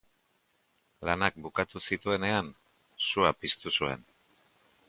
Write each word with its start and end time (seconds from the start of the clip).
Lanak 1.09 1.37
bukatu 1.43 1.83
zituenean, 1.89 2.51
sua 3.11 3.33
piztu 3.43 3.75
zuen. 3.81 4.09